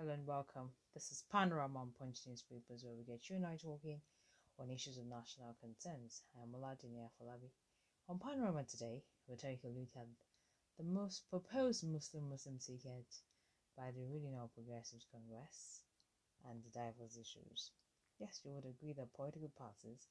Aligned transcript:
Hello 0.00 0.14
and 0.14 0.26
welcome. 0.26 0.72
This 0.94 1.12
is 1.12 1.24
Panorama 1.30 1.80
on 1.80 1.92
Punch 1.92 2.20
Newspapers, 2.26 2.82
where 2.82 2.96
we 2.96 3.04
get 3.04 3.28
you 3.28 3.36
and 3.36 3.44
I 3.44 3.56
talking 3.60 4.00
on 4.58 4.70
issues 4.70 4.96
of 4.96 5.04
national 5.04 5.52
concerns. 5.60 6.22
I 6.32 6.40
am 6.40 6.56
Oladini 6.56 7.04
Afolabi. 7.04 7.52
On 8.08 8.18
Panorama 8.18 8.64
today, 8.64 9.04
we'll 9.28 9.36
take 9.36 9.60
a 9.62 9.68
look 9.68 9.92
at 10.00 10.08
the 10.78 10.88
most 10.88 11.28
proposed 11.28 11.84
Muslim-Muslim 11.84 12.56
ticket 12.64 13.12
by 13.76 13.92
the 13.92 14.00
ruling 14.08 14.32
All 14.40 14.48
Progressives 14.48 15.04
Congress 15.12 15.84
and 16.48 16.64
the 16.64 16.72
diverse 16.72 17.20
issues. 17.20 17.72
Yes, 18.18 18.40
you 18.42 18.52
would 18.52 18.64
agree 18.64 18.94
that 18.96 19.12
political 19.12 19.52
parties 19.52 20.08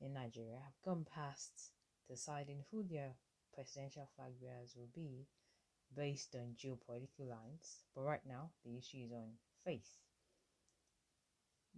in 0.00 0.14
Nigeria 0.14 0.64
have 0.64 0.80
gone 0.82 1.04
past 1.04 1.76
deciding 2.08 2.64
who 2.72 2.88
their 2.88 3.12
presidential 3.52 4.08
flag 4.16 4.40
bearers 4.40 4.72
will 4.74 4.88
be 4.94 5.28
based 5.96 6.34
on 6.34 6.54
geopolitical 6.56 7.28
lines, 7.28 7.84
but 7.94 8.02
right 8.02 8.24
now 8.26 8.50
the 8.64 8.76
issue 8.76 8.98
is 9.04 9.12
on 9.12 9.30
faith. 9.64 9.88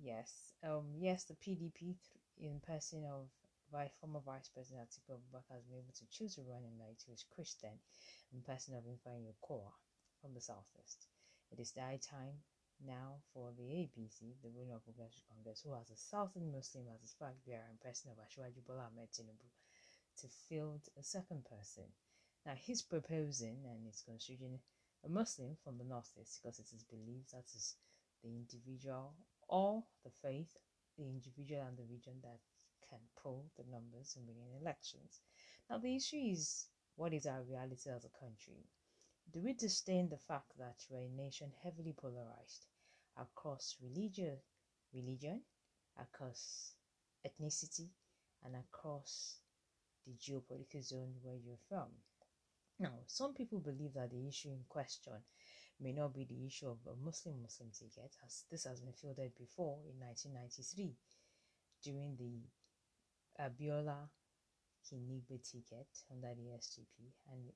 Yes, 0.00 0.52
um, 0.64 0.86
yes, 0.98 1.24
the 1.24 1.34
PDP 1.34 1.96
in 2.38 2.60
person 2.60 3.04
of 3.04 3.28
vice, 3.70 3.90
former 4.00 4.20
Vice 4.20 4.48
President 4.48 4.88
Atiku 4.88 5.16
Abubakar 5.16 5.54
has 5.56 5.64
been 5.64 5.78
able 5.78 5.92
to 5.96 6.06
choose 6.10 6.38
a 6.38 6.42
running 6.42 6.76
mate 6.78 7.02
who 7.06 7.12
is 7.12 7.24
Christian 7.34 7.72
in 8.32 8.40
person 8.42 8.74
of 8.74 8.84
Ifeanyi 8.84 9.32
Okowa 9.32 9.72
from 10.20 10.34
the 10.34 10.40
southeast. 10.40 11.06
It 11.50 11.60
is 11.60 11.72
the 11.72 11.80
high 11.82 12.00
time 12.00 12.40
now 12.86 13.20
for 13.32 13.52
the 13.56 13.62
APC, 13.62 14.34
the 14.42 14.50
ruling 14.50 14.72
of 14.72 14.84
Progressive 14.84 15.22
Congress, 15.28 15.60
who 15.62 15.72
has 15.74 15.90
a 15.90 15.96
Southern 15.96 16.50
Muslim 16.52 16.84
as 16.94 17.02
its 17.02 17.14
flag 17.14 17.34
bearer 17.46 17.68
in 17.70 17.78
person 17.78 18.10
of 18.10 18.18
Asiwaju 18.18 18.64
Bola 18.66 18.88
Ahmed 18.90 19.08
Tinubu, 19.12 19.48
to 20.20 20.28
field 20.48 20.88
a 20.98 21.02
second 21.02 21.44
person. 21.44 21.84
Now 22.44 22.54
he's 22.56 22.82
proposing 22.82 23.58
and 23.70 23.86
he's 23.86 24.02
considering 24.04 24.58
a 25.04 25.08
Muslim 25.08 25.56
from 25.62 25.78
the 25.78 25.84
northeast 25.84 26.40
because 26.42 26.58
it 26.58 26.72
is 26.74 26.82
believed 26.82 27.30
that 27.32 27.46
is 27.54 27.76
the 28.22 28.30
individual 28.30 29.14
or 29.48 29.84
the 30.04 30.10
faith, 30.10 30.56
the 30.98 31.04
individual 31.04 31.62
and 31.62 31.76
the 31.76 31.84
region 31.84 32.14
that 32.22 32.40
can 32.88 32.98
pull 33.22 33.46
the 33.56 33.64
numbers 33.70 34.16
in 34.16 34.26
winning 34.26 34.60
elections. 34.60 35.20
Now 35.70 35.78
the 35.78 35.94
issue 35.94 36.16
is 36.16 36.66
what 36.96 37.12
is 37.12 37.26
our 37.26 37.42
reality 37.42 37.90
as 37.90 38.04
a 38.04 38.18
country? 38.20 38.66
Do 39.32 39.40
we 39.40 39.52
disdain 39.52 40.08
the 40.08 40.18
fact 40.18 40.58
that 40.58 40.84
we're 40.90 41.06
a 41.06 41.08
nation 41.08 41.52
heavily 41.62 41.92
polarized 41.92 42.66
across 43.16 43.76
religion, 43.80 44.36
religion, 44.92 45.42
across 45.98 46.74
ethnicity, 47.24 47.88
and 48.44 48.56
across 48.56 49.38
the 50.06 50.12
geopolitical 50.14 50.82
zone 50.82 51.14
where 51.22 51.36
you're 51.36 51.56
from? 51.68 51.88
Now, 52.82 52.98
some 53.06 53.32
people 53.32 53.60
believe 53.60 53.94
that 53.94 54.10
the 54.10 54.26
issue 54.26 54.48
in 54.48 54.64
question 54.68 55.12
may 55.78 55.92
not 55.92 56.12
be 56.12 56.24
the 56.24 56.44
issue 56.44 56.66
of 56.66 56.78
a 56.84 56.96
Muslim 56.96 57.40
Muslim 57.40 57.70
ticket, 57.70 58.16
as 58.26 58.42
this 58.50 58.64
has 58.64 58.80
been 58.80 58.92
fielded 58.92 59.36
before 59.38 59.78
in 59.86 60.00
1993 60.00 60.96
during 61.84 62.16
the 62.16 62.42
Abiola 63.40 64.08
Kingibe 64.84 65.38
ticket 65.48 65.86
under 66.10 66.34
the 66.34 66.58
SDP, 66.58 67.12
and 67.30 67.52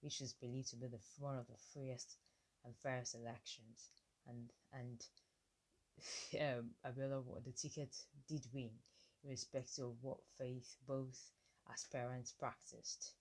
which 0.00 0.20
is 0.20 0.32
believed 0.34 0.68
to 0.70 0.76
be 0.76 0.86
the 0.86 1.00
one 1.18 1.36
of 1.36 1.48
the 1.48 1.58
freest 1.72 2.16
and 2.64 2.72
fairest 2.76 3.16
elections. 3.16 3.90
And 4.28 4.48
and 4.72 5.04
um, 6.40 6.70
Abiola, 6.86 7.24
the 7.44 7.50
ticket 7.50 7.96
did 8.28 8.46
win, 8.54 8.70
irrespective 9.24 9.86
of 9.86 9.96
what 10.02 10.18
faith 10.38 10.76
both 10.86 11.18
aspirants 11.68 12.30
practiced. 12.30 13.17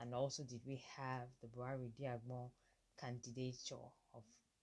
And 0.00 0.14
also, 0.14 0.44
did 0.44 0.62
we 0.66 0.82
have 0.96 1.28
the 1.42 1.48
Buhari 1.48 1.92
Idiagbon 1.92 2.48
candidature 2.98 3.84
of 4.14 4.22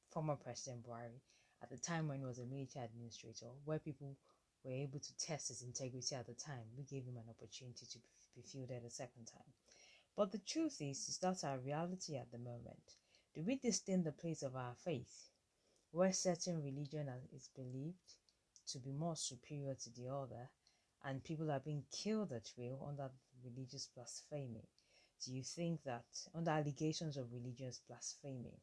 former 0.09 0.35
President 0.35 0.83
Buhari 0.83 1.21
at 1.61 1.69
the 1.69 1.77
time 1.77 2.07
when 2.07 2.19
he 2.19 2.25
was 2.25 2.39
a 2.39 2.45
military 2.45 2.85
administrator, 2.85 3.45
where 3.63 3.77
people 3.77 4.17
were 4.63 4.71
able 4.71 4.99
to 4.99 5.17
test 5.17 5.49
his 5.49 5.61
integrity 5.61 6.15
at 6.15 6.25
the 6.25 6.33
time? 6.33 6.65
We 6.75 6.83
gave 6.85 7.05
him 7.05 7.17
an 7.17 7.29
opportunity 7.29 7.85
to 7.85 7.99
be 8.35 8.41
fielded 8.41 8.83
a 8.83 8.89
second 8.89 9.25
time. 9.25 9.53
But 10.15 10.31
the 10.31 10.39
truth 10.39 10.81
is, 10.81 11.07
is 11.07 11.19
that 11.19 11.43
our 11.43 11.59
reality 11.59 12.15
at 12.17 12.31
the 12.31 12.39
moment. 12.39 12.95
Do 13.35 13.43
we 13.43 13.57
disdain 13.57 14.03
the 14.03 14.11
place 14.11 14.41
of 14.41 14.55
our 14.55 14.73
faith, 14.83 15.29
where 15.91 16.11
certain 16.13 16.63
religion 16.63 17.07
is 17.31 17.49
believed 17.55 18.15
to 18.69 18.79
be 18.79 18.91
more 18.91 19.15
superior 19.15 19.75
to 19.75 19.89
the 19.91 20.07
other, 20.11 20.49
and 21.05 21.23
people 21.23 21.51
are 21.51 21.59
being 21.59 21.83
killed 21.91 22.31
at 22.31 22.49
will 22.57 22.83
under 22.89 23.11
religious 23.45 23.87
blasphemy? 23.93 24.67
Do 25.25 25.33
you 25.33 25.43
think 25.43 25.83
that 25.83 26.05
under 26.33 26.51
allegations 26.51 27.17
of 27.17 27.33
religious 27.33 27.81
blasphemy 27.87 28.59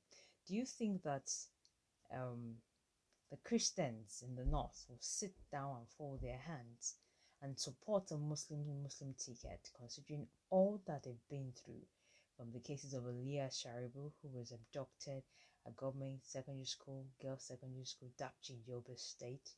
do 0.47 0.55
you 0.55 0.65
think 0.65 1.03
that 1.03 1.31
um, 2.15 2.55
the 3.31 3.39
christians 3.39 4.23
in 4.27 4.35
the 4.37 4.45
north 4.45 4.85
will 4.89 4.99
sit 5.01 5.35
down 5.51 5.77
and 5.79 5.89
fold 5.89 6.21
their 6.21 6.39
hands 6.39 6.97
and 7.43 7.59
support 7.59 8.11
a 8.11 8.17
muslim 8.17 8.83
muslim 8.83 9.15
ticket 9.19 9.71
considering 9.77 10.27
all 10.51 10.81
that 10.87 11.03
they've 11.03 11.29
been 11.29 11.53
through 11.65 11.87
from 12.37 12.51
the 12.53 12.61
cases 12.61 12.95
of 12.95 13.05
Leah 13.05 13.49
Sharibu, 13.49 14.11
who 14.21 14.29
was 14.33 14.51
abducted 14.51 15.23
at 15.65 15.77
government 15.77 16.19
secondary 16.25 16.67
school, 16.67 17.07
girls 17.23 17.45
secondary 17.45 17.85
school, 17.85 18.11
Dapchi, 18.19 18.59
Yobe 18.69 18.99
State 18.99 19.51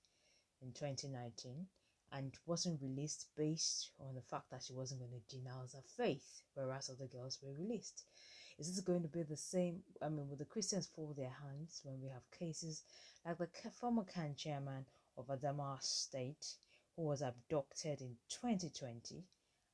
in 0.60 0.72
2019, 0.72 1.66
and 2.12 2.32
wasn't 2.46 2.80
released 2.80 3.26
based 3.36 3.90
on 4.00 4.14
the 4.14 4.22
fact 4.22 4.50
that 4.50 4.62
she 4.62 4.72
wasn't 4.72 5.00
going 5.00 5.12
to 5.12 5.36
denounce 5.36 5.74
her 5.74 5.82
faith, 5.96 6.42
whereas 6.54 6.88
other 6.88 7.06
girls 7.06 7.38
were 7.42 7.52
released. 7.52 8.04
Is 8.58 8.74
this 8.74 8.84
going 8.84 9.02
to 9.02 9.08
be 9.08 9.22
the 9.22 9.36
same? 9.36 9.82
I 10.00 10.08
mean, 10.08 10.28
will 10.28 10.36
the 10.36 10.44
Christians 10.44 10.86
fold 10.86 11.16
their 11.16 11.34
hands 11.42 11.80
when 11.84 12.00
we 12.00 12.08
have 12.08 12.30
cases 12.30 12.82
like 13.24 13.38
the 13.38 13.70
former 13.70 14.04
CAN 14.04 14.34
chairman 14.36 14.86
of 15.18 15.26
Adamawa 15.26 15.82
State, 15.82 16.54
who 16.94 17.02
was 17.02 17.22
abducted 17.22 18.00
in 18.00 18.16
2020 18.28 19.24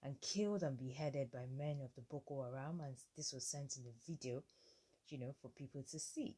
and 0.02 0.20
killed 0.20 0.62
and 0.62 0.76
beheaded 0.78 1.30
by 1.30 1.46
men 1.56 1.80
of 1.80 1.94
the 1.94 2.00
Boko 2.00 2.42
Haram, 2.42 2.80
and 2.80 2.96
this 3.16 3.32
was 3.32 3.46
sent 3.46 3.76
in 3.76 3.84
the 3.84 3.92
video, 4.08 4.42
you 5.08 5.18
know, 5.18 5.34
for 5.40 5.48
people 5.48 5.84
to 5.90 5.98
see? 5.98 6.36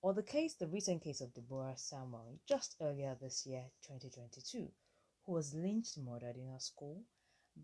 Or 0.00 0.14
the 0.14 0.22
case, 0.22 0.54
the 0.54 0.66
recent 0.66 1.02
case 1.02 1.20
of 1.20 1.34
Deborah 1.34 1.74
Samuel, 1.76 2.38
just 2.48 2.76
earlier 2.80 3.16
this 3.20 3.44
year, 3.46 3.64
2022 3.82 4.70
who 5.24 5.32
was 5.32 5.54
lynched 5.54 5.98
murdered 5.98 6.36
in 6.36 6.48
her 6.48 6.58
school 6.58 7.02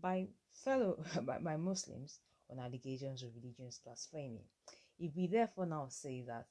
by 0.01 0.27
fellow 0.51 1.03
by, 1.23 1.37
by 1.39 1.57
Muslims 1.57 2.19
on 2.49 2.59
allegations 2.59 3.23
of 3.23 3.35
religious 3.35 3.79
blasphemy. 3.83 4.45
If 4.97 5.15
we 5.15 5.27
therefore 5.27 5.65
now 5.65 5.87
say 5.89 6.23
that 6.27 6.47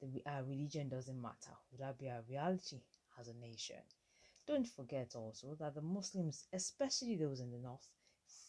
the, 0.00 0.22
our 0.26 0.44
religion 0.44 0.88
doesn't 0.88 1.20
matter, 1.20 1.56
would 1.70 1.80
that 1.80 1.98
be 1.98 2.08
our 2.08 2.22
reality 2.28 2.80
as 3.18 3.28
a 3.28 3.34
nation? 3.34 3.82
Don't 4.46 4.66
forget 4.66 5.14
also 5.14 5.54
that 5.60 5.74
the 5.74 5.82
Muslims, 5.82 6.46
especially 6.52 7.16
those 7.16 7.40
in 7.40 7.50
the 7.50 7.58
north, 7.58 7.86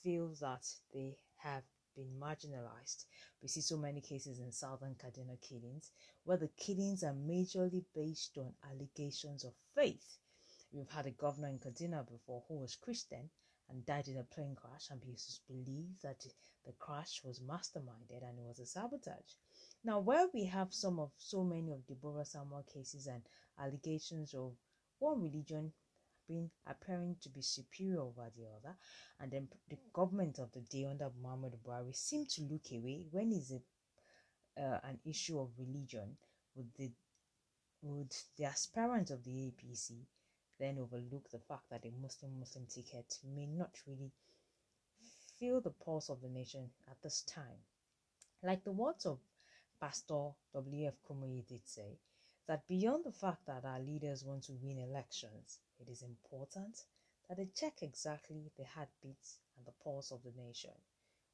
feel 0.01 0.33
that 0.41 0.65
they 0.93 1.17
have 1.37 1.63
been 1.95 2.09
marginalized. 2.19 3.05
We 3.41 3.49
see 3.49 3.61
so 3.61 3.77
many 3.77 4.01
cases 4.01 4.39
in 4.39 4.51
southern 4.51 4.95
Kaduna 4.95 5.39
killings 5.41 5.91
where 6.23 6.37
the 6.37 6.47
killings 6.49 7.03
are 7.03 7.13
majorly 7.13 7.83
based 7.93 8.37
on 8.37 8.53
allegations 8.71 9.43
of 9.43 9.53
faith 9.75 10.17
We've 10.73 10.89
had 10.89 11.05
a 11.05 11.11
governor 11.11 11.49
in 11.49 11.59
Kaduna 11.59 12.07
before 12.09 12.43
who 12.47 12.55
was 12.59 12.75
Christian 12.75 13.29
and 13.69 13.85
died 13.85 14.07
in 14.07 14.17
a 14.17 14.23
plane 14.23 14.55
crash, 14.55 14.89
and 14.89 15.01
people 15.01 15.21
believe 15.47 15.99
that 16.01 16.25
the 16.65 16.73
crash 16.73 17.21
was 17.23 17.39
masterminded 17.39 18.23
and 18.23 18.39
it 18.39 18.45
was 18.45 18.59
a 18.59 18.65
sabotage. 18.65 19.33
Now, 19.83 19.99
where 19.99 20.27
we 20.33 20.45
have 20.45 20.73
some 20.73 20.99
of 20.99 21.11
so 21.17 21.43
many 21.43 21.71
of 21.71 21.85
Deborah 21.87 22.25
Samuel 22.25 22.63
cases 22.63 23.07
and 23.07 23.23
allegations 23.59 24.33
of 24.33 24.55
one 24.99 25.21
religion 25.21 25.73
being 26.27 26.51
appearing 26.65 27.17
to 27.21 27.29
be 27.29 27.41
superior 27.41 27.99
over 28.01 28.29
the 28.37 28.45
other, 28.45 28.77
and 29.19 29.31
then 29.31 29.49
the 29.69 29.77
government 29.91 30.39
of 30.39 30.51
the 30.53 30.61
day 30.61 30.85
under 30.85 31.09
Muhammad 31.21 31.53
Buhari 31.65 31.93
seem 31.95 32.25
to 32.27 32.43
look 32.43 32.71
away 32.71 33.05
when 33.11 33.31
is 33.31 33.51
it 33.51 33.63
uh, 34.57 34.79
an 34.83 34.99
issue 35.05 35.39
of 35.39 35.49
religion 35.57 36.17
would 36.55 36.73
the 36.75 36.91
would 37.81 38.15
the 38.37 38.45
aspirant 38.45 39.09
of 39.09 39.23
the 39.23 39.31
APC 39.31 40.05
then 40.61 40.77
overlook 40.77 41.29
the 41.31 41.39
fact 41.39 41.69
that 41.71 41.85
a 41.85 42.01
Muslim 42.01 42.39
Muslim 42.39 42.65
ticket 42.67 43.17
may 43.35 43.47
not 43.47 43.71
really 43.87 44.11
feel 45.39 45.59
the 45.59 45.71
pulse 45.71 46.09
of 46.09 46.21
the 46.21 46.29
nation 46.29 46.69
at 46.89 47.01
this 47.01 47.23
time. 47.23 47.65
Like 48.43 48.63
the 48.63 48.71
words 48.71 49.05
of 49.05 49.19
Pastor 49.79 50.29
W.F. 50.53 50.93
Kumuyi 51.09 51.47
did 51.47 51.67
say, 51.67 51.97
that 52.47 52.67
beyond 52.67 53.05
the 53.05 53.11
fact 53.11 53.45
that 53.47 53.65
our 53.65 53.79
leaders 53.79 54.23
want 54.23 54.43
to 54.43 54.53
win 54.61 54.77
elections, 54.77 55.59
it 55.79 55.89
is 55.89 56.03
important 56.03 56.85
that 57.27 57.37
they 57.37 57.47
check 57.55 57.81
exactly 57.81 58.51
the 58.57 58.65
heartbeats 58.65 59.39
and 59.57 59.65
the 59.65 59.71
pulse 59.83 60.11
of 60.11 60.21
the 60.23 60.33
nation. 60.45 60.71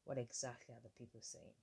What 0.05 0.17
exactly 0.17 0.73
are 0.73 0.81
the 0.83 0.97
people 0.97 1.21
saying? 1.21 1.55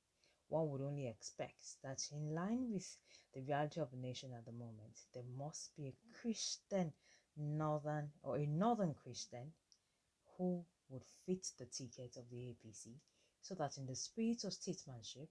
One 0.49 0.71
would 0.71 0.83
only 0.83 1.07
expect 1.07 1.83
that, 1.83 2.07
in 2.13 2.35
line 2.35 2.71
with 2.71 2.97
the 3.33 3.41
reality 3.41 3.81
of 3.81 3.91
the 3.91 3.97
nation 3.97 4.33
at 4.37 4.45
the 4.45 4.53
moment, 4.53 5.01
there 5.15 5.23
must 5.39 5.75
be 5.77 5.87
a 5.89 6.21
Christian 6.21 6.93
northern 7.37 8.11
or 8.23 8.37
a 8.37 8.47
northern 8.47 8.95
Christian 8.95 9.53
who 10.37 10.65
would 10.89 11.05
fit 11.27 11.47
the 11.59 11.67
ticket 11.67 12.17
of 12.17 12.29
the 12.31 12.37
APC 12.37 12.95
so 13.41 13.55
that 13.55 13.77
in 13.77 13.87
the 13.87 13.95
spirit 13.97 14.45
of 14.45 14.53
statesmanship, 14.53 15.29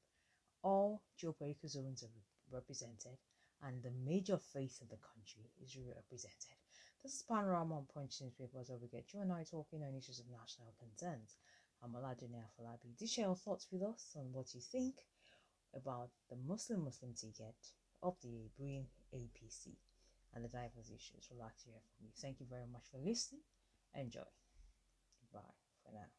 all 0.62 1.02
geopolitical 1.22 1.70
zones 1.70 2.04
are 2.04 2.56
represented 2.56 3.18
and 3.64 3.82
the 3.82 3.92
major 4.06 4.38
faith 4.38 4.82
of 4.82 4.90
the 4.90 4.98
country 4.98 5.50
is 5.62 5.78
represented. 5.78 6.58
This 7.02 7.16
is 7.16 7.24
Panorama 7.24 7.78
on 7.78 7.86
Punch 7.94 8.22
newspapers 8.22 8.70
where 8.70 8.80
we 8.80 8.88
get 8.88 9.14
you 9.14 9.22
and 9.22 9.32
I 9.32 9.44
talking 9.44 9.84
on 9.84 9.96
issues 9.96 10.20
of 10.20 10.26
national 10.30 10.74
concerns. 10.80 11.36
I'm 11.84 11.92
Oladune 11.92 12.40
Afolabi. 12.40 12.98
Do 12.98 13.08
share 13.08 13.26
your 13.26 13.36
thoughts 13.36 13.68
with 13.72 13.84
us 13.84 14.16
on 14.16 14.32
what 14.32 14.54
you 14.54 14.62
think 14.62 14.96
about 15.76 16.10
the 16.30 16.38
Muslim 16.48 16.86
Muslim 16.86 17.14
ticket 17.14 17.56
of 18.02 18.16
the 18.22 18.50
Green 18.58 18.86
APC 19.14 19.76
and 20.36 20.44
the 20.44 20.50
diverse 20.50 20.90
issues. 20.90 21.28
We'd 21.32 21.40
like 21.40 21.58
to 21.58 21.66
hear 21.66 21.82
from 21.82 22.06
you. 22.06 22.12
Thank 22.20 22.40
you 22.40 22.46
very 22.50 22.68
much 22.72 22.84
for 22.92 22.98
listening. 22.98 23.42
Enjoy. 23.96 24.28
Bye 25.34 25.40
for 25.86 25.94
now. 25.94 26.10